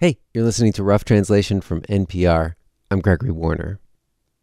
[0.00, 2.54] Hey, you're listening to Rough Translation from NPR.
[2.88, 3.80] I'm Gregory Warner.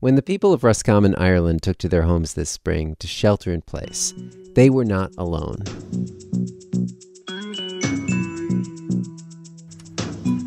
[0.01, 3.62] When the people of Roscommon, Ireland took to their homes this spring to shelter in
[3.62, 4.14] place,
[4.56, 5.64] they were not alone.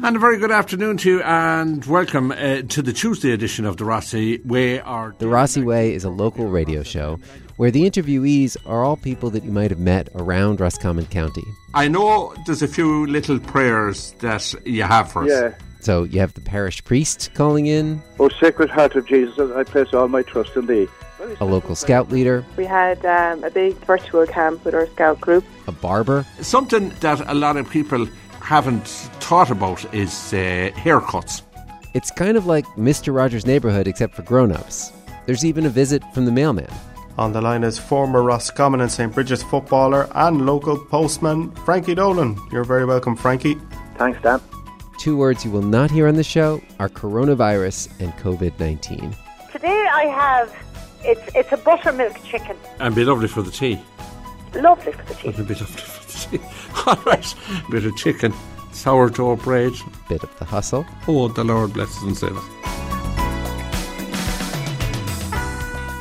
[0.05, 3.79] And a very good afternoon to you, and welcome uh, to the Tuesday edition of
[3.79, 4.79] the Rossi Way.
[4.81, 7.19] Our The Rossi Way is a local radio show
[7.56, 11.45] where the interviewees are all people that you might have met around Roscommon County.
[11.74, 15.30] I know there's a few little prayers that you have for us.
[15.30, 15.54] Yeah.
[15.80, 19.95] So you have the parish priest calling in, Oh, Sacred Heart of Jesus, I place
[19.95, 20.88] all my trust in thee.
[21.40, 25.45] a local scout leader, We had um, a big virtual camp with our scout group.
[25.66, 28.06] a barber, Something that a lot of people
[28.40, 28.87] haven't
[29.20, 31.42] thought about is uh, haircuts.
[31.95, 33.14] It's kind of like Mr.
[33.14, 34.92] Rogers' Neighborhood except for grown-ups.
[35.26, 36.68] There's even a visit from the mailman.
[37.18, 39.12] On the line is former Roscommon and St.
[39.12, 42.38] Brigid's footballer and local postman Frankie Dolan.
[42.52, 43.59] You're very welcome, Frankie.
[43.96, 44.40] Thanks, Dan.
[45.00, 49.16] Two words you will not hear on the show are coronavirus and COVID-19.
[49.51, 50.54] Today I have
[51.04, 52.56] it's it's a buttermilk chicken.
[52.78, 53.80] And be lovely for the tea.
[54.54, 55.28] Lovely for the tea.
[55.28, 56.45] Wouldn't it be lovely for the tea?
[56.87, 57.34] All right,
[57.68, 58.32] bit of chicken,
[58.71, 59.73] sourdough bread.
[60.09, 60.87] Bit of the hustle.
[61.09, 62.57] Oh, the Lord bless us and save us.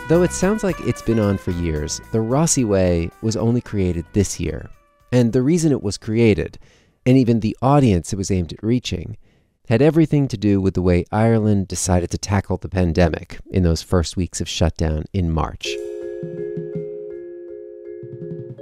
[0.07, 4.05] Though it sounds like it's been on for years, the Rossi Way was only created
[4.13, 4.69] this year.
[5.11, 6.57] And the reason it was created,
[7.05, 9.17] and even the audience it was aimed at reaching,
[9.67, 13.81] had everything to do with the way Ireland decided to tackle the pandemic in those
[13.81, 15.67] first weeks of shutdown in March.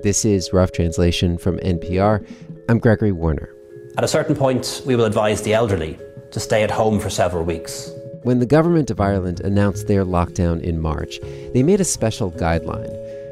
[0.02, 2.28] This is Rough Translation from NPR.
[2.70, 3.54] I'm Gregory Warner.
[4.00, 6.00] At a certain point, we will advise the elderly
[6.32, 7.92] to stay at home for several weeks.
[8.26, 11.20] When the government of Ireland announced their lockdown in March,
[11.54, 12.90] they made a special guideline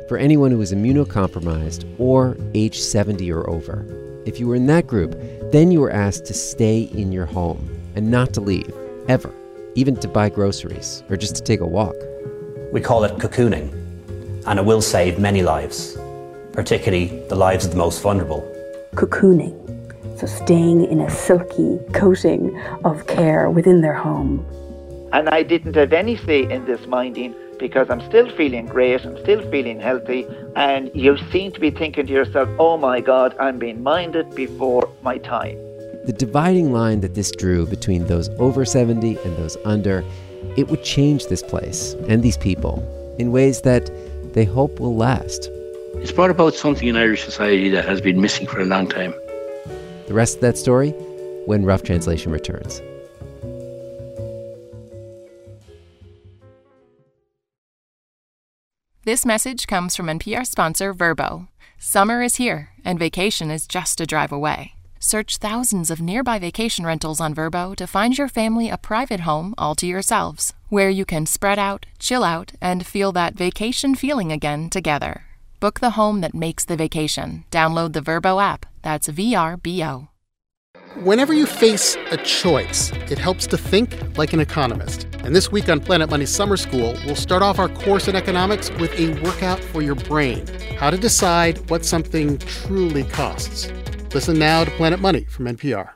[0.08, 3.84] for anyone who was immunocompromised or age 70 or over.
[4.28, 5.20] If you were in that group,
[5.52, 8.72] then you were asked to stay in your home and not to leave,
[9.08, 9.34] ever,
[9.74, 11.96] even to buy groceries or just to take a walk.
[12.72, 13.74] We call it cocooning,
[14.46, 15.98] and it will save many lives,
[16.52, 18.44] particularly the lives of the most vulnerable.
[18.94, 19.58] cocooning.
[20.20, 22.56] So staying in a silky coating
[22.86, 24.46] of care within their home.
[25.14, 29.16] And I didn't have any say in this minding because I'm still feeling great, I'm
[29.20, 30.26] still feeling healthy,
[30.56, 34.92] and you seem to be thinking to yourself, oh my God, I'm being minded before
[35.04, 35.56] my time.
[36.06, 40.04] The dividing line that this drew between those over 70 and those under,
[40.58, 42.82] it would change this place and these people
[43.20, 43.92] in ways that
[44.34, 45.48] they hope will last.
[45.98, 49.14] It's brought about something in Irish society that has been missing for a long time.
[50.08, 50.90] The rest of that story
[51.46, 52.82] when Rough Translation returns.
[59.06, 61.50] This message comes from NPR sponsor Vrbo.
[61.78, 64.76] Summer is here, and vacation is just a drive away.
[64.98, 69.56] Search thousands of nearby vacation rentals on Vrbo to find your family a private home
[69.58, 74.32] all to yourselves, where you can spread out, chill out, and feel that vacation feeling
[74.32, 75.26] again together.
[75.60, 77.44] Book the home that makes the vacation.
[77.52, 78.66] Download the Vrbo app.
[78.84, 80.08] That's V R B O.
[81.02, 85.08] Whenever you face a choice, it helps to think like an economist.
[85.24, 88.70] And this week on Planet Money Summer School, we'll start off our course in economics
[88.74, 90.46] with a workout for your brain
[90.78, 93.72] how to decide what something truly costs.
[94.14, 95.90] Listen now to Planet Money from NPR.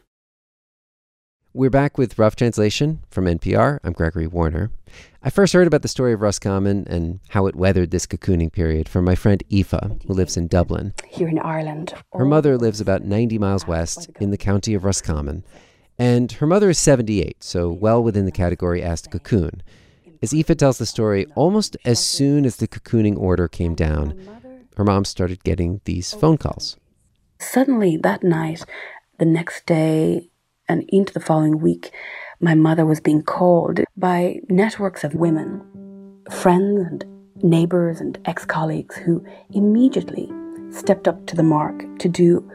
[1.58, 3.80] We're back with Rough Translation from NPR.
[3.84, 4.70] I'm Gregory Warner.
[5.24, 8.88] I first heard about the story of Roscommon and how it weathered this cocooning period
[8.88, 10.94] from my friend Aoife, who lives in Dublin.
[11.08, 11.96] Here in Ireland.
[12.14, 15.44] Her mother lives about 90 miles west in the county of Roscommon,
[15.98, 19.64] and her mother is 78, so well within the category asked to cocoon.
[20.22, 24.16] As Aoife tells the story, almost as soon as the cocooning order came down,
[24.76, 26.78] her mom started getting these phone calls.
[27.40, 28.64] Suddenly that night,
[29.18, 30.30] the next day,
[30.68, 31.92] and into the following week,
[32.40, 35.62] my mother was being called by networks of women,
[36.30, 37.06] friends and
[37.44, 40.32] neighbours and ex colleagues who immediately
[40.72, 42.50] stepped up to the mark to do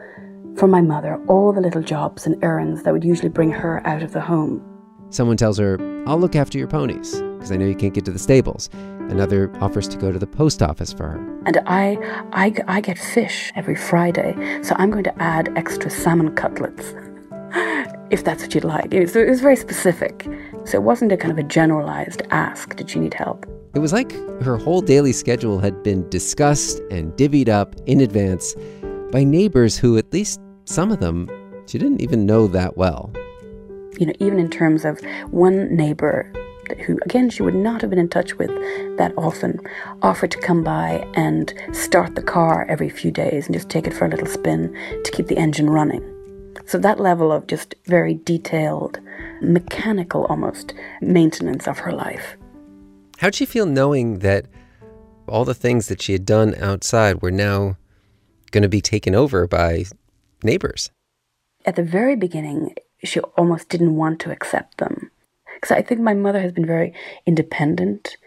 [0.57, 4.03] for my mother all the little jobs and errands that would usually bring her out
[4.03, 4.63] of the home.
[5.09, 5.77] Someone tells her,
[6.07, 8.69] I'll look after your ponies, because I know you can't get to the stables.
[9.09, 11.17] Another offers to go to the post office for her.
[11.45, 11.97] And I,
[12.33, 16.93] I, I get fish every Friday, so I'm going to add extra salmon cutlets,
[18.13, 18.93] if that's what you'd like.
[18.93, 20.27] It was, it was very specific.
[20.65, 23.47] So it wasn't a kind of a generalized ask, did you need help?
[23.73, 24.11] It was like
[24.43, 28.55] her whole daily schedule had been discussed and divvied up in advance
[29.11, 31.27] by neighbors who, at least some of them,
[31.65, 33.11] she didn't even know that well.
[33.97, 34.99] You know, even in terms of
[35.31, 36.31] one neighbor
[36.85, 38.51] who, again, she would not have been in touch with
[38.97, 39.59] that often,
[40.03, 43.93] offered to come by and start the car every few days and just take it
[43.93, 44.71] for a little spin
[45.03, 46.12] to keep the engine running.
[46.65, 48.99] So that level of just very detailed,
[49.41, 52.37] mechanical almost maintenance of her life.
[53.17, 54.45] How'd she feel knowing that
[55.27, 57.77] all the things that she had done outside were now
[58.51, 59.85] going to be taken over by
[60.43, 60.91] neighbors?
[61.65, 65.11] At the very beginning, she almost didn't want to accept them.
[65.55, 66.93] Because I think my mother has been very
[67.25, 68.17] independent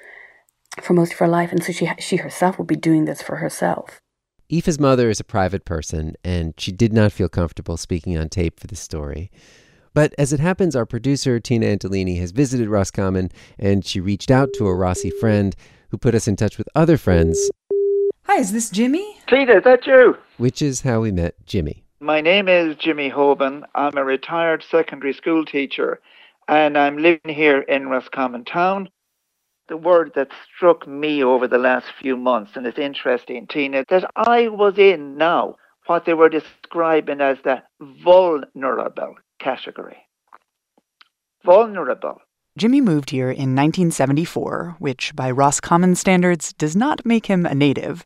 [0.81, 3.37] for most of her life, and so she, she herself would be doing this for
[3.37, 4.01] herself.
[4.49, 8.61] Aoife's mother is a private person, and she did not feel comfortable speaking on tape
[8.61, 9.29] for this story.
[9.93, 14.51] But as it happens, our producer, Tina Antolini, has visited Roscommon, and she reached out
[14.55, 15.57] to a Rossi friend
[15.89, 17.51] who put us in touch with other friends.
[18.27, 19.19] Hi, is this Jimmy?
[19.27, 20.17] Tina, is that you?
[20.37, 21.83] Which is how we met Jimmy.
[21.99, 23.65] My name is Jimmy Hoban.
[23.75, 26.01] I'm a retired secondary school teacher,
[26.47, 28.91] and I'm living here in Roscommon town
[29.69, 34.11] the word that struck me over the last few months, and it's interesting, Tina, that
[34.15, 39.99] I was in now what they were describing as the vulnerable category.
[41.45, 42.21] Vulnerable.
[42.59, 48.05] Jimmy moved here in 1974, which by Roscommon standards does not make him a native,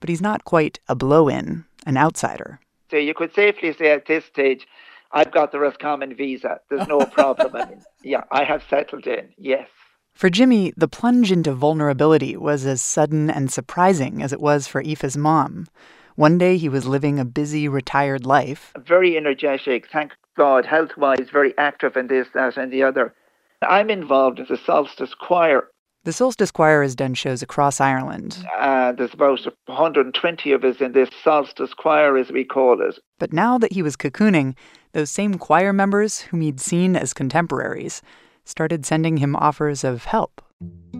[0.00, 2.58] but he's not quite a blow in, an outsider.
[2.90, 4.66] So you could safely say at this stage,
[5.12, 6.60] I've got the Roscommon visa.
[6.68, 7.54] There's no problem.
[7.54, 9.68] I mean, yeah, I have settled in, yes.
[10.14, 14.82] For Jimmy, the plunge into vulnerability was as sudden and surprising as it was for
[14.82, 15.66] Aoife's mom.
[16.14, 18.72] One day he was living a busy, retired life.
[18.78, 23.14] Very energetic, thank God, health wise, very active in this, that, and the other.
[23.62, 25.68] I'm involved in the Solstice Choir.
[26.04, 28.44] The Solstice Choir has done shows across Ireland.
[28.58, 32.98] Uh, there's about 120 of us in this Solstice Choir, as we call it.
[33.18, 34.56] But now that he was cocooning,
[34.92, 38.02] those same choir members whom he'd seen as contemporaries
[38.44, 40.42] started sending him offers of help.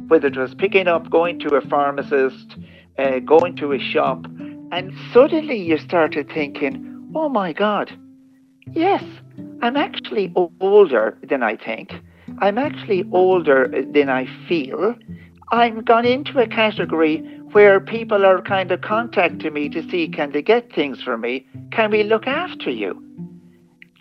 [0.09, 2.57] Whether it was picking up, going to a pharmacist,
[2.99, 4.25] uh, going to a shop,
[4.71, 7.93] and suddenly you started thinking, oh my God,
[8.73, 9.05] yes,
[9.61, 11.93] I'm actually older than I think.
[12.39, 14.95] I'm actually older than I feel.
[15.51, 17.19] I'm gone into a category
[17.53, 21.47] where people are kind of contacting me to see can they get things for me?
[21.71, 23.03] Can we look after you?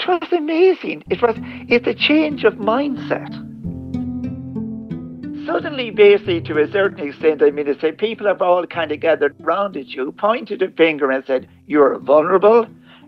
[0.01, 1.03] It was amazing.
[1.12, 1.36] It was
[1.69, 3.30] it's a change of mindset.
[5.45, 9.00] Suddenly, basically, to a certain extent, I mean, to say people have all kind of
[9.00, 12.65] gathered round at you, pointed a finger and said, You're vulnerable,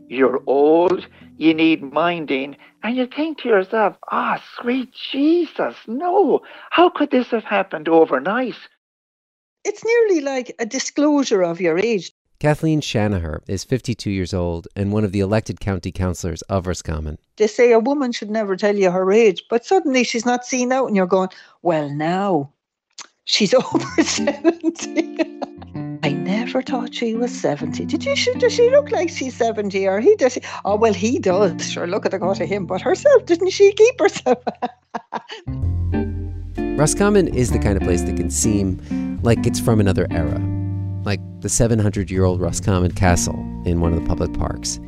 [0.07, 1.07] you're old,
[1.38, 2.57] you need minding.
[2.84, 7.90] And you think to yourself, Ah, oh, sweet Jesus, no, how could this have happened
[7.90, 8.57] overnight?
[9.63, 12.12] It's nearly like a disclosure of your age.
[12.44, 17.18] Kathleen Shanagher is 52 years old and one of the elected county councillors of Roscommon.
[17.38, 20.74] They say a woman should never tell you her age, but suddenly she's not seen
[20.74, 21.30] out and you're going,
[21.62, 22.51] well, now
[23.24, 25.40] she's over 70.
[26.04, 27.86] I never thought she was 70.
[27.86, 30.34] Did you, does she look like she's 70 or he does?
[30.34, 31.72] She, oh, well, he does.
[31.72, 34.44] Sure, look at the go to him, but herself, didn't she keep herself?
[36.78, 40.42] Roscommon is the kind of place that can seem like it's from another era
[41.06, 43.36] like the 700 year old Roscommon Castle
[43.66, 44.80] in one of the public parks.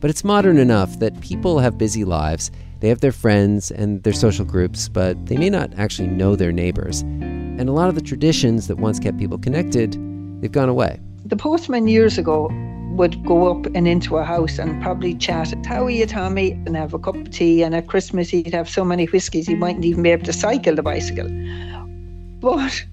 [0.00, 2.50] But it's modern enough that people have busy lives,
[2.80, 6.52] they have their friends and their social groups, but they may not actually know their
[6.52, 7.00] neighbors.
[7.00, 9.92] And a lot of the traditions that once kept people connected,
[10.40, 11.00] they've gone away.
[11.24, 12.50] The postman years ago
[12.90, 16.52] would go up and into a house and probably chat, How are you, Tommy?
[16.52, 17.62] and have a cup of tea.
[17.62, 20.74] And at Christmas, he'd have so many whiskies, he mightn't even be able to cycle
[20.74, 21.28] the bicycle.
[22.40, 22.84] But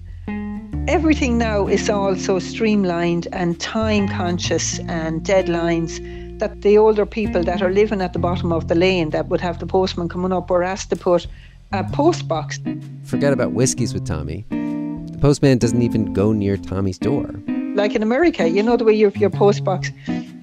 [0.86, 5.98] everything now is all so streamlined and time conscious and deadlines
[6.38, 9.40] that the older people that are living at the bottom of the lane that would
[9.40, 11.26] have the postman coming up were asked to put
[11.72, 12.60] a post box.
[13.04, 14.44] Forget about whiskies with Tommy.
[14.50, 17.30] The postman doesn't even go near Tommy's door.
[17.74, 19.90] Like in America, you know the way you have your post box.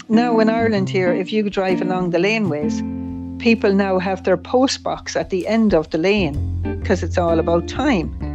[0.10, 2.82] Now in Ireland here, if you drive along the laneways,
[3.40, 7.38] people now have their post box at the end of the lane because it's all
[7.38, 8.31] about time.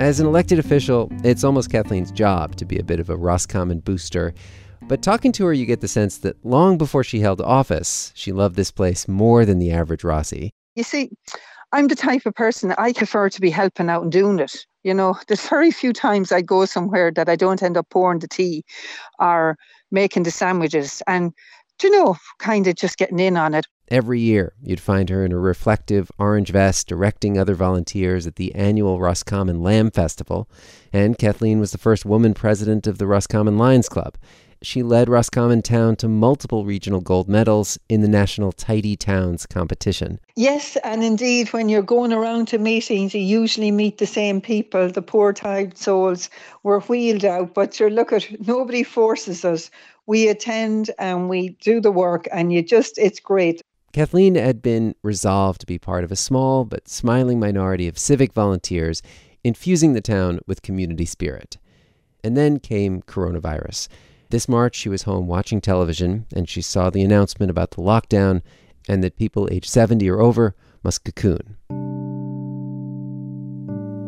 [0.00, 3.78] As an elected official, it's almost Kathleen's job to be a bit of a Roscommon
[3.78, 4.34] booster.
[4.82, 8.32] But talking to her, you get the sense that long before she held office, she
[8.32, 10.50] loved this place more than the average Rossi.
[10.74, 11.10] You see,
[11.70, 14.66] I'm the type of person that I prefer to be helping out and doing it.
[14.82, 18.18] You know, there's very few times I go somewhere that I don't end up pouring
[18.18, 18.64] the tea
[19.20, 19.56] or
[19.92, 21.02] making the sandwiches.
[21.06, 21.32] And,
[21.82, 23.64] you know, kind of just getting in on it.
[23.88, 28.54] Every year, you'd find her in a reflective orange vest directing other volunteers at the
[28.54, 30.48] annual Roscommon Lamb Festival,
[30.90, 34.16] and Kathleen was the first woman president of the Roscommon Lions Club.
[34.62, 40.18] She led Roscommon Town to multiple regional gold medals in the national Tidy Towns competition.
[40.34, 44.88] Yes, and indeed, when you're going around to meetings, you usually meet the same people.
[44.88, 46.30] The poor tired souls
[46.62, 49.70] were wheeled out, but you're look at nobody forces us.
[50.06, 53.60] We attend and we do the work, and you just, it's great.
[53.94, 58.32] Kathleen had been resolved to be part of a small but smiling minority of civic
[58.32, 59.02] volunteers
[59.44, 61.58] infusing the town with community spirit.
[62.24, 63.86] And then came coronavirus.
[64.30, 68.42] This March, she was home watching television and she saw the announcement about the lockdown
[68.88, 71.56] and that people aged 70 or over must cocoon.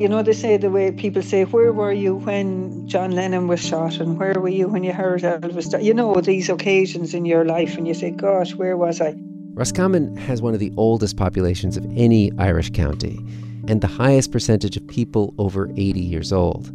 [0.01, 3.65] You know, they say the way people say, Where were you when John Lennon was
[3.65, 3.99] shot?
[3.99, 5.81] And where were you when you heard Elvis?
[5.81, 9.15] You know, these occasions in your life, and you say, Gosh, where was I?
[9.57, 13.25] Roscommon has one of the oldest populations of any Irish county
[13.67, 16.71] and the highest percentage of people over 80 years old.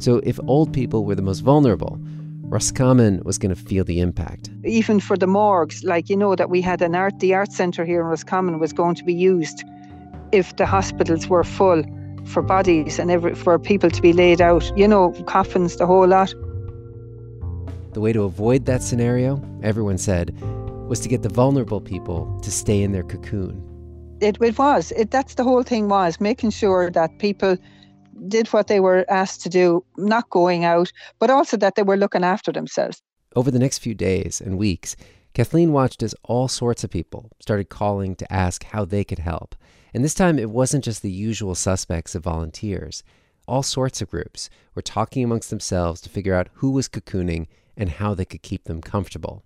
[0.00, 1.96] So if old people were the most vulnerable,
[2.42, 4.50] Roscommon was going to feel the impact.
[4.64, 7.84] Even for the morgues, like you know that we had an art, the art centre
[7.84, 9.62] here in Roscommon was going to be used
[10.32, 11.84] if the hospitals were full
[12.24, 16.08] for bodies and every, for people to be laid out, you know, coffins, the whole
[16.08, 16.34] lot.
[17.92, 20.36] The way to avoid that scenario, everyone said,
[20.88, 23.62] was to get the vulnerable people to stay in their cocoon.
[24.20, 24.92] It, it was.
[24.92, 27.56] It, that's the whole thing was making sure that people
[28.28, 31.96] did what they were asked to do, not going out, but also that they were
[31.96, 33.02] looking after themselves.
[33.34, 34.94] Over the next few days and weeks,
[35.32, 39.54] Kathleen watched as all sorts of people started calling to ask how they could help.
[39.92, 43.02] And this time, it wasn't just the usual suspects of volunteers.
[43.48, 47.88] All sorts of groups were talking amongst themselves to figure out who was cocooning and
[47.88, 49.44] how they could keep them comfortable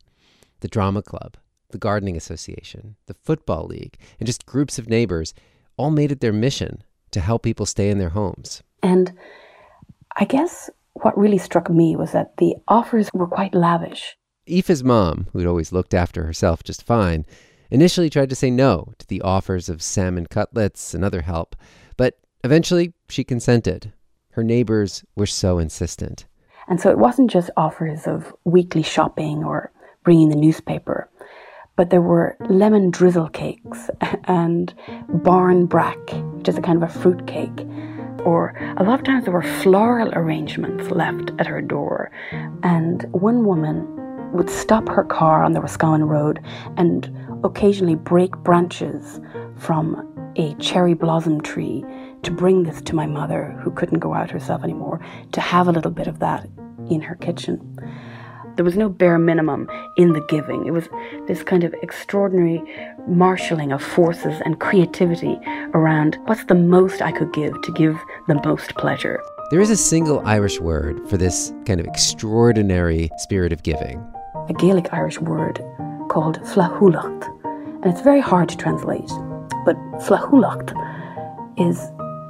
[0.60, 1.36] the drama club,
[1.70, 5.34] the gardening association, the football league, and just groups of neighbors
[5.76, 8.62] all made it their mission to help people stay in their homes.
[8.82, 9.12] And
[10.16, 14.16] I guess what really struck me was that the offers were quite lavish.
[14.48, 17.24] Aoife's mom, who'd always looked after herself just fine,
[17.70, 21.54] initially tried to say no to the offers of salmon cutlets and other help,
[21.96, 23.92] but eventually she consented.
[24.30, 26.26] Her neighbors were so insistent.
[26.66, 29.72] And so it wasn't just offers of weekly shopping or
[30.08, 31.06] bringing the newspaper.
[31.76, 33.90] But there were lemon drizzle cakes
[34.24, 34.72] and
[35.16, 37.66] barmbrack, which is a kind of a fruit cake.
[38.24, 42.10] Or a lot of times there were floral arrangements left at her door.
[42.62, 43.86] And one woman
[44.32, 46.40] would stop her car on the Roscommon Road
[46.78, 49.20] and occasionally break branches
[49.58, 51.84] from a cherry blossom tree
[52.22, 55.72] to bring this to my mother, who couldn't go out herself anymore, to have a
[55.72, 56.48] little bit of that
[56.88, 57.60] in her kitchen.
[58.58, 60.66] There was no bare minimum in the giving.
[60.66, 60.88] It was
[61.28, 62.60] this kind of extraordinary
[63.06, 65.38] marshalling of forces and creativity
[65.74, 67.96] around what's the most I could give to give
[68.26, 69.22] the most pleasure.
[69.52, 74.04] There is a single Irish word for this kind of extraordinary spirit of giving.
[74.48, 75.64] A Gaelic Irish word
[76.08, 77.28] called flaithiúlacht.
[77.84, 79.08] And it's very hard to translate,
[79.64, 80.74] but flaithiúlacht
[81.60, 81.78] is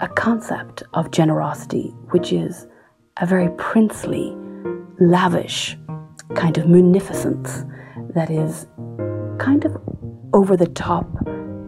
[0.02, 2.66] a concept of generosity, which is
[3.16, 4.36] a very princely,
[5.00, 5.77] lavish
[6.34, 7.64] kind of munificence
[8.14, 8.66] that is
[9.38, 9.76] kind of
[10.32, 11.06] over the top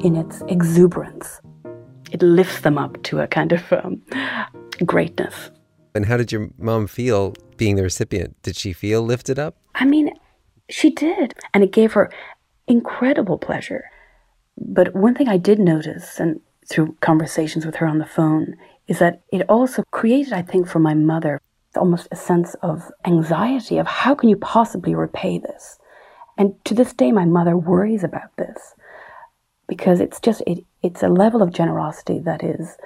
[0.01, 1.41] in its exuberance.
[2.11, 4.03] It lifts them up to a kind of um,
[4.85, 5.51] greatness.
[5.95, 8.41] And how did your mom feel being the recipient?
[8.43, 9.57] Did she feel lifted up?
[9.75, 10.13] I mean,
[10.69, 11.35] she did.
[11.53, 12.11] And it gave her
[12.67, 13.91] incredible pleasure.
[14.57, 18.99] But one thing I did notice, and through conversations with her on the phone, is
[18.99, 21.41] that it also created, I think, for my mother
[21.77, 25.79] almost a sense of anxiety of how can you possibly repay this?
[26.37, 28.75] And to this day, my mother worries about this
[29.69, 32.77] because it's just it, it's a level of generosity that is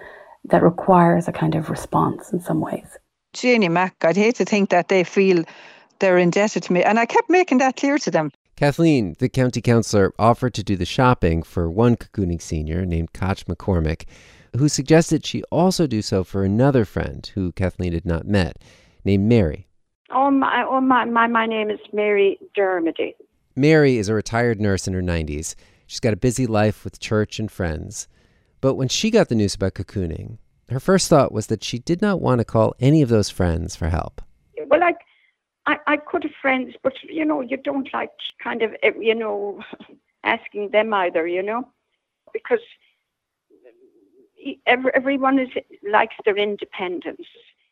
[0.44, 2.98] that requires a kind of response in some ways.
[3.32, 5.44] Janie Mack, I'd hate to think that they feel
[5.98, 8.30] they're indebted to me, and I kept making that clear to them.
[8.56, 13.46] Kathleen, the county councillor, offered to do the shopping for one cocooning senior named Koch
[13.46, 14.04] McCormick
[14.56, 18.58] who suggested she also do so for another friend who Kathleen had not met,
[19.04, 19.68] named Mary.
[20.11, 23.14] Oh, my, oh my, my, my name is Mary Dermody.
[23.56, 25.54] Mary is a retired nurse in her 90s.
[25.87, 28.08] She's got a busy life with church and friends.
[28.61, 30.38] But when she got the news about cocooning,
[30.70, 33.76] her first thought was that she did not want to call any of those friends
[33.76, 34.23] for help.
[34.66, 34.94] Well, I,
[35.66, 38.11] I, I could have friends, but you know, you don't like
[38.42, 39.61] kind of, eh, you know,
[40.25, 41.68] asking them either, you know,
[42.32, 42.61] because
[44.66, 45.48] everyone is
[45.90, 47.26] likes their independence.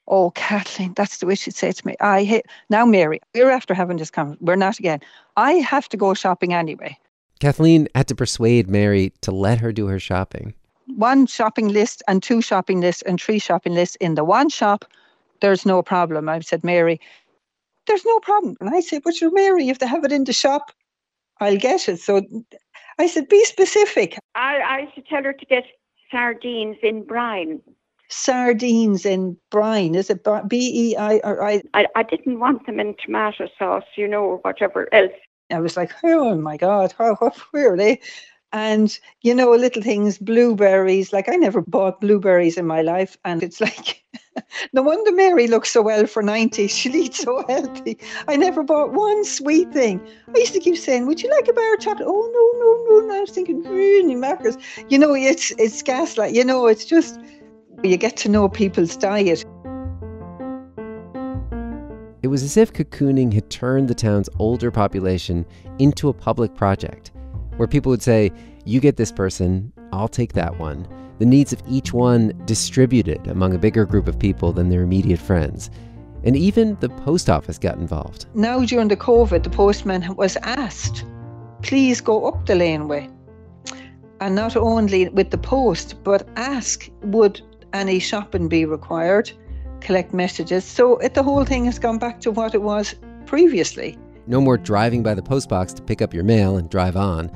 [0.08, 1.94] Oh, Kathleen, that's the way she'd say to me.
[2.00, 3.20] I hate now, Mary.
[3.34, 4.44] We're after having this conversation.
[4.44, 5.00] We're not again.
[5.36, 6.98] I have to go shopping anyway.
[7.40, 10.54] Kathleen had to persuade Mary to let her do her shopping.
[10.96, 14.84] One shopping list and two shopping lists and three shopping lists in the one shop.
[15.40, 16.28] There's no problem.
[16.28, 17.00] I said, Mary,
[17.86, 18.56] there's no problem.
[18.60, 20.72] And I said, but you're Mary, If they have it in the shop.
[21.40, 22.00] I'll get it.
[22.00, 22.22] So
[22.98, 24.18] I said, be specific.
[24.34, 25.64] I, I should tell her to get
[26.12, 27.60] sardines in brine.
[28.08, 31.62] Sardines in brine, is it B E I or I?
[31.72, 31.86] I?
[31.96, 35.12] I didn't want them in tomato sauce, you know, or whatever else.
[35.50, 37.16] I was like, oh my God, how,
[37.50, 38.00] where are they?
[38.52, 43.16] And, you know, little things, blueberries, like I never bought blueberries in my life.
[43.24, 44.01] And it's like,
[44.72, 46.66] no wonder Mary looks so well for 90.
[46.68, 47.98] She eats so healthy.
[48.28, 50.00] I never bought one sweet thing.
[50.34, 52.06] I used to keep saying, Would you like a bar of chocolate?
[52.08, 53.04] Oh, no, no, no.
[53.04, 54.60] And I was thinking, Really, macros.
[54.90, 56.34] You know, it's, it's gaslight.
[56.34, 57.20] You know, it's just,
[57.82, 59.44] you get to know people's diet.
[62.22, 65.44] It was as if cocooning had turned the town's older population
[65.78, 67.10] into a public project
[67.56, 68.30] where people would say,
[68.64, 70.86] You get this person, I'll take that one.
[71.22, 75.20] The needs of each one distributed among a bigger group of people than their immediate
[75.20, 75.70] friends.
[76.24, 78.26] And even the post office got involved.
[78.34, 81.04] Now, during the COVID, the postman was asked,
[81.62, 83.08] Please go up the laneway.
[84.20, 87.40] And not only with the post, but ask, Would
[87.72, 89.30] any shopping be required?
[89.80, 90.64] Collect messages.
[90.64, 93.96] So it, the whole thing has gone back to what it was previously.
[94.26, 97.30] No more driving by the postbox to pick up your mail and drive on.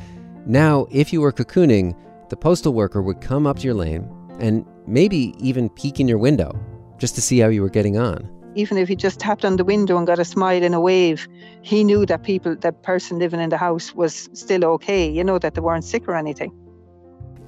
[0.44, 1.94] Now, if you were cocooning,
[2.28, 4.08] the postal worker would come up to your lane
[4.40, 6.58] and maybe even peek in your window
[6.98, 8.28] just to see how you were getting on.
[8.54, 11.28] Even if he just tapped on the window and got a smile and a wave,
[11.60, 15.38] he knew that people, that person living in the house was still okay, you know,
[15.38, 16.52] that they weren't sick or anything.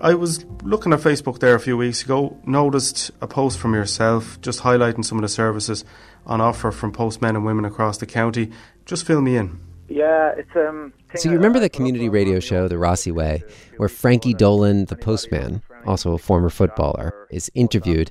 [0.01, 4.41] I was looking at Facebook there a few weeks ago, noticed a post from yourself
[4.41, 5.85] just highlighting some of the services
[6.27, 8.53] on offer from postmen and women across the county.
[8.85, 9.59] Just fill me in.
[9.89, 10.93] Yeah, it's um.
[11.15, 13.43] So you remember the community radio show, The Rossi Way,
[13.79, 18.11] where Frankie Dolan, the postman, also a former footballer, is interviewed.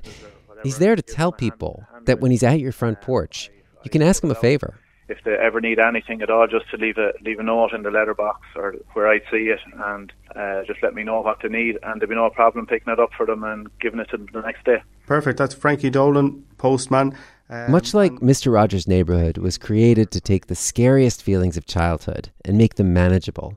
[0.64, 3.50] He's there to tell people that when he's at your front porch,
[3.84, 4.80] you can ask him a favor.
[5.08, 7.82] If they ever need anything at all, just to leave a leave a note in
[7.82, 11.48] the letterbox or where I see it, and uh, just let me know what they
[11.48, 14.16] need, and there'll be no problem picking it up for them and giving it to
[14.16, 14.82] them the next day.
[15.06, 15.38] Perfect.
[15.38, 17.16] That's Frankie Dolan, postman.
[17.50, 18.52] Um, Much like Mr.
[18.52, 23.56] Rogers' Neighborhood was created to take the scariest feelings of childhood and make them manageable,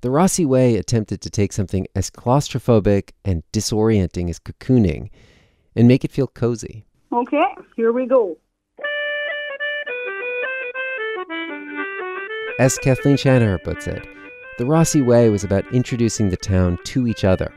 [0.00, 5.10] the Rossi Way attempted to take something as claustrophobic and disorienting as cocooning
[5.76, 6.84] and make it feel cozy.
[7.12, 7.44] Okay,
[7.76, 8.38] here we go.
[12.58, 14.04] As Kathleen Shanagher puts it,
[14.58, 17.52] the Rossi Way was about introducing the town to each other,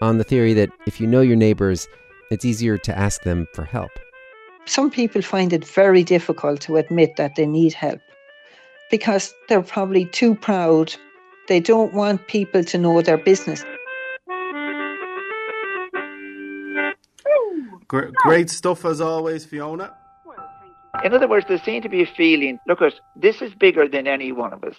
[0.00, 1.86] on the theory that if you know your neighbors,
[2.30, 3.90] it's easier to ask them for help
[4.68, 8.00] some people find it very difficult to admit that they need help
[8.90, 10.94] because they're probably too proud.
[11.48, 13.64] They don't want people to know their business.
[17.86, 19.94] Great stuff as always, Fiona.
[21.04, 24.06] In other words, there seems to be a feeling look, at this is bigger than
[24.06, 24.74] any one of us.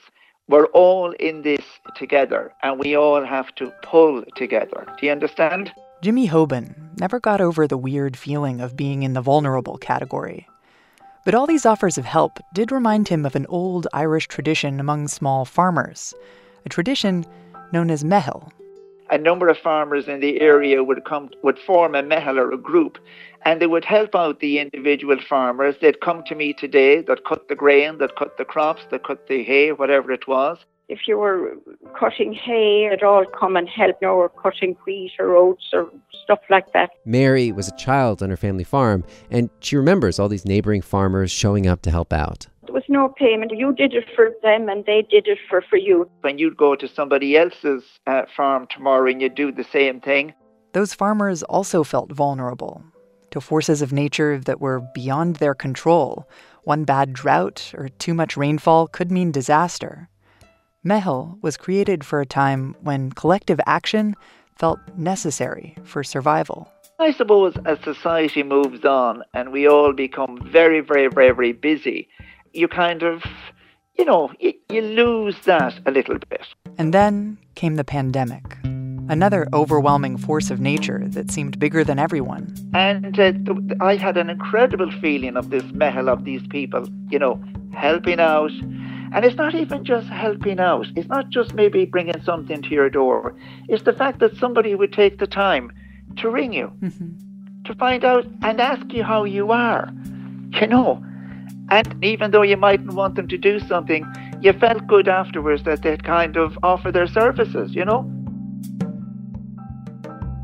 [0.49, 1.62] We're all in this
[1.95, 4.83] together and we all have to pull together.
[4.99, 5.71] Do you understand?
[6.01, 10.47] Jimmy Hoban never got over the weird feeling of being in the vulnerable category.
[11.23, 15.07] But all these offers of help did remind him of an old Irish tradition among
[15.07, 16.15] small farmers,
[16.65, 17.27] a tradition
[17.71, 18.51] known as meitheal.
[19.12, 22.58] A number of farmers in the area would come would form a meitheal or a
[22.58, 22.98] group,
[23.43, 25.76] and they would help out the individual farmers.
[25.82, 29.28] They'd come to me today, that'd cut the grain, that'd cut the crops, that'd cut
[29.28, 31.56] the hay, whatever it was if you were
[31.98, 35.89] cutting hay, it'd all come and help you, know, or cutting wheat or oats or
[36.24, 36.89] stuff like that.
[37.06, 41.32] Mary was a child on her family farm, and she remembers all these neighboring farmers
[41.32, 42.48] showing up to help out.
[42.69, 43.51] There was no payment.
[43.51, 46.08] You did it for them, and they did it for, for you.
[46.21, 50.36] When you'd go to somebody else's uh, farm tomorrow and you'd do the same thing.
[50.73, 52.84] Those farmers also felt vulnerable
[53.32, 56.29] to forces of nature that were beyond their control.
[56.63, 60.08] One bad drought or too much rainfall could mean disaster.
[60.86, 64.15] Meitheal was created for a time when collective action
[64.60, 66.71] felt necessary for survival.
[66.99, 72.10] I suppose as society moves on and we all become very, very, very, very busy,
[72.53, 73.23] you kind of,
[73.97, 76.45] you know, you, you lose that a little bit.
[76.77, 78.57] And then came the pandemic,
[79.09, 82.55] another overwhelming force of nature that seemed bigger than everyone.
[82.73, 83.33] And uh,
[83.81, 87.41] I had an incredible feeling of this meitheal of these people, you know,
[87.73, 88.51] helping out
[89.12, 90.88] and it's not even just helping out.
[90.95, 93.35] It's not just maybe bringing something to your door.
[93.67, 95.71] It's the fact that somebody would take the time
[96.17, 97.63] to ring you, mm-hmm.
[97.65, 99.91] to find out and ask you how you are.
[100.51, 101.03] You know,
[101.71, 104.05] and even though you mightn't want them to do something,
[104.41, 108.10] you felt good afterwards that they'd kind of offer their services, you know?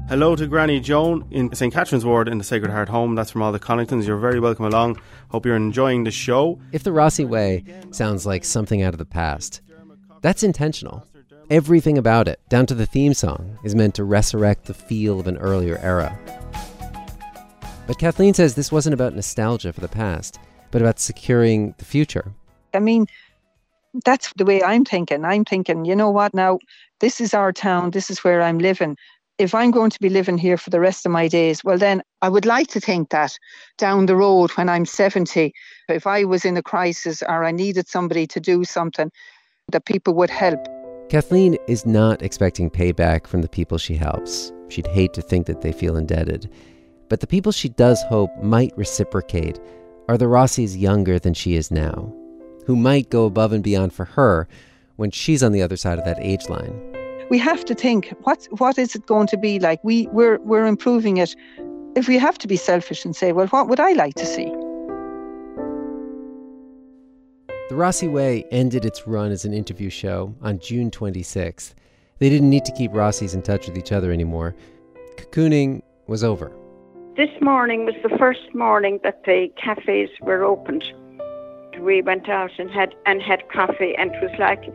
[0.07, 1.73] Hello to Granny Joan in St.
[1.73, 3.15] Catherine's Ward in the Sacred Heart Home.
[3.15, 4.05] That's from all the Connaughtons.
[4.05, 5.01] You're very welcome along.
[5.29, 6.59] Hope you're enjoying the show.
[6.71, 9.61] If the Rossi Way sounds like something out of the past,
[10.21, 11.07] that's intentional.
[11.49, 15.25] Everything about it, down to the theme song, is meant to resurrect the feel of
[15.25, 16.17] an earlier era.
[17.87, 20.39] But Kathleen says this wasn't about nostalgia for the past,
[20.71, 22.33] but about securing the future.
[22.73, 23.07] I mean,
[24.03, 25.23] that's the way I'm thinking.
[25.23, 26.59] I'm thinking, you know what, now
[26.99, 28.97] this is our town, this is where I'm living.
[29.37, 32.01] If I'm going to be living here for the rest of my days, well, then
[32.21, 33.37] I would like to think that
[33.77, 35.53] down the road when I'm 70,
[35.89, 39.11] if I was in a crisis or I needed somebody to do something,
[39.71, 40.59] that people would help.
[41.09, 44.53] Kathleen is not expecting payback from the people she helps.
[44.69, 46.49] She'd hate to think that they feel indebted.
[47.09, 49.59] But the people she does hope might reciprocate
[50.07, 52.13] are the Rossis younger than she is now,
[52.65, 54.47] who might go above and beyond for her
[54.97, 56.79] when she's on the other side of that age line.
[57.29, 59.83] We have to think what what is it going to be like?
[59.83, 61.35] We we're we're improving it.
[61.95, 64.51] If we have to be selfish and say, well, what would I like to see?
[67.69, 71.73] The Rossi Way ended its run as an interview show on June 26th.
[72.19, 74.55] They didn't need to keep Rossi's in touch with each other anymore.
[75.17, 76.51] Cocooning was over.
[77.17, 80.83] This morning was the first morning that the cafes were opened.
[81.79, 84.65] We went out and had and had coffee, and it was like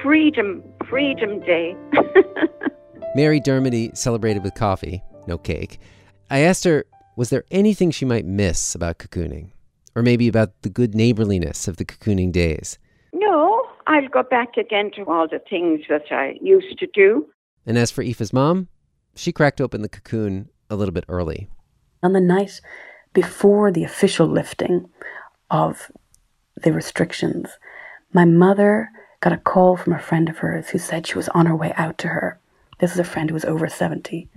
[0.00, 1.76] freedom, freedom day.
[3.16, 5.80] Mary Dermody celebrated with coffee, no cake.
[6.30, 6.84] I asked her,
[7.16, 9.50] was there anything she might miss about cocooning?
[9.96, 12.78] Or maybe about the good neighborliness of the cocooning days?
[13.12, 17.26] No, I'll go back again to all the things that I used to do.
[17.66, 18.68] And as for Aoife's mom,
[19.16, 21.48] she cracked open the cocoon a little bit early.
[22.02, 22.60] On the night
[23.12, 24.88] before the official lifting
[25.50, 25.90] of
[26.56, 27.58] the restrictions,
[28.12, 31.46] my mother got a call from a friend of hers who said she was on
[31.46, 32.40] her way out to her.
[32.78, 34.28] This is a friend who was over 70.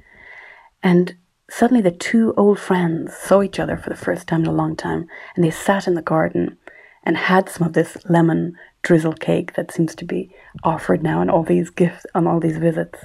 [0.81, 1.15] And
[1.53, 4.73] Suddenly, the two old friends saw each other for the first time in a long
[4.73, 6.57] time, and they sat in the garden
[7.03, 11.29] and had some of this lemon drizzle cake that seems to be offered now on
[11.29, 13.03] all these gifts, on all these visits.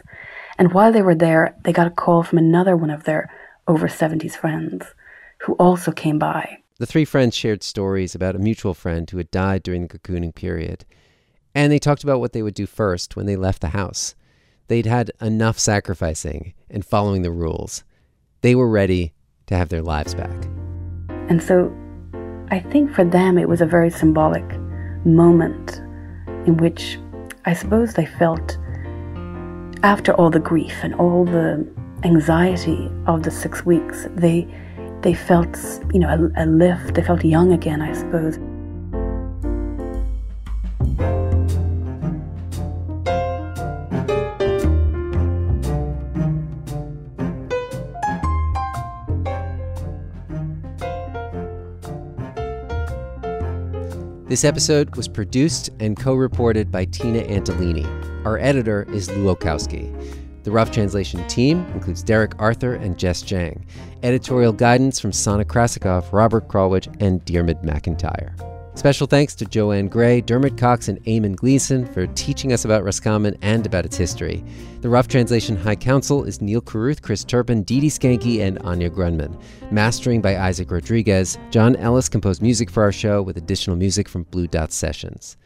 [0.58, 3.28] And while they were there, they got a call from another one of their
[3.68, 4.94] over 70s friends
[5.38, 6.58] who also came by.
[6.78, 10.34] The three friends shared stories about a mutual friend who had died during the cocooning
[10.34, 10.84] period.
[11.54, 14.14] And they talked about what they would do first when they left the house.
[14.68, 17.84] They'd had enough sacrificing and following the rules
[18.42, 19.12] they were ready
[19.46, 20.44] to have their lives back.
[21.28, 21.74] And so
[22.50, 24.44] I think for them it was a very symbolic
[25.04, 25.78] moment
[26.46, 26.98] in which
[27.44, 28.58] I suppose they felt,
[29.82, 31.66] after all the grief and all the
[32.04, 34.46] anxiety of the six weeks, they
[35.02, 35.56] they felt,
[35.92, 36.94] you know, a, a lift.
[36.94, 38.38] They felt young again, I suppose.
[54.28, 57.86] This episode was produced and co reported by Tina Antolini.
[58.26, 60.25] Our editor is Lu Olkowski.
[60.46, 63.64] The Rough Translation team includes Derek Arthur and Jess Jiang.
[64.04, 68.32] Editorial guidance from Sana Krasikov, Robert Krulwich, and Diarmuid McIntyre.
[68.78, 73.36] Special thanks to Joanne Gray, Dermot Cox, and Eamon Gleeson for teaching us about Roscommon
[73.42, 74.44] and about its history.
[74.82, 79.36] The Rough Translation High Council is Neal Carruth, Chris Turpin, Didi Schanche, and Anya Grundmann.
[79.72, 81.38] Mastering by Isaac Rodriguez.
[81.50, 85.36] John Ellis composed music for our show with additional music from Blue Dot Sessions.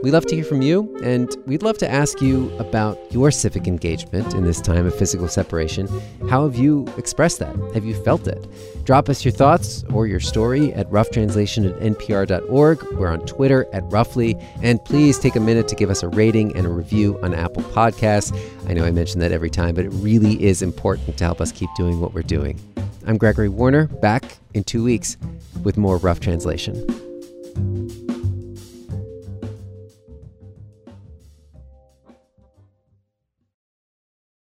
[0.00, 3.66] We love to hear from you, and we'd love to ask you about your civic
[3.66, 5.88] engagement in this time of physical separation.
[6.30, 7.56] How have you expressed that?
[7.74, 8.46] Have you felt it?
[8.84, 12.82] Drop us your thoughts or your story at roughtranslation at npr.org.
[12.92, 16.56] We're on Twitter at roughly, and please take a minute to give us a rating
[16.56, 18.32] and a review on Apple Podcasts.
[18.68, 21.50] I know I mention that every time, but it really is important to help us
[21.50, 22.60] keep doing what we're doing.
[23.04, 25.16] I'm Gregory Warner, back in two weeks
[25.64, 26.86] with more Rough Translation.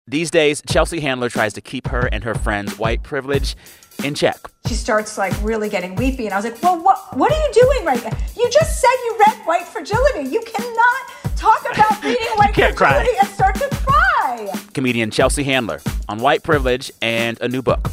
[0.09, 3.57] These days, Chelsea Handler tries to keep her and her friends' white privilege
[4.05, 4.37] in check.
[4.67, 7.51] She starts like really getting weepy, and I was like, "Well, what what are you
[7.53, 8.17] doing right now?
[8.37, 10.29] You just said you read White Fragility.
[10.29, 13.15] You cannot talk about reading White Fragility cry.
[13.19, 17.89] and start to cry." Comedian Chelsea Handler on white privilege and a new book.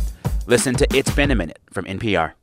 [0.47, 2.35] Listen to It's Been a Minute from NPR.